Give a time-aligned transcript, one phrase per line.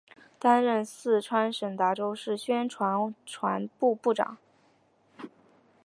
[0.39, 4.39] 担任四川省达州市委宣传部部长。